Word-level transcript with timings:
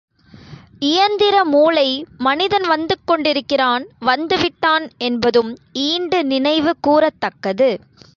இயந்திர 0.81 1.43
மூளை 1.45 1.89
மனிதன் 2.17 2.67
வந்து 2.67 2.95
கொண்டிருக்கிறான் 3.05 3.85
வந்து 3.99 4.37
விட்டான் 4.37 4.89
என்பதும் 4.97 5.51
ஈண்டு 5.83 6.23
நினைவு 6.25 6.73
கூரத்தக்கது. 6.87 7.69